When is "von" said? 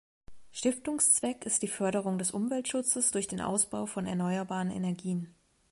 3.85-4.07